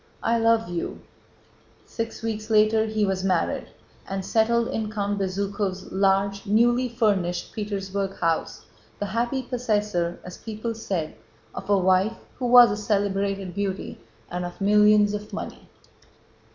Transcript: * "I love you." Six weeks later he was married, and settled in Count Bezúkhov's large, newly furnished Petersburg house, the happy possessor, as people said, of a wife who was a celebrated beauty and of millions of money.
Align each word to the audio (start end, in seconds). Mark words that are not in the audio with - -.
* 0.17 0.23
"I 0.33 0.39
love 0.39 0.67
you." 0.67 1.01
Six 1.85 2.23
weeks 2.23 2.49
later 2.49 2.87
he 2.87 3.05
was 3.05 3.23
married, 3.23 3.67
and 4.09 4.25
settled 4.25 4.67
in 4.69 4.91
Count 4.91 5.19
Bezúkhov's 5.19 5.91
large, 5.91 6.47
newly 6.47 6.89
furnished 6.89 7.53
Petersburg 7.53 8.17
house, 8.17 8.65
the 8.97 9.05
happy 9.05 9.43
possessor, 9.43 10.19
as 10.23 10.37
people 10.39 10.73
said, 10.73 11.13
of 11.53 11.69
a 11.69 11.77
wife 11.77 12.17
who 12.39 12.47
was 12.47 12.71
a 12.71 12.77
celebrated 12.77 13.53
beauty 13.53 13.99
and 14.31 14.43
of 14.43 14.59
millions 14.59 15.13
of 15.13 15.33
money. 15.33 15.69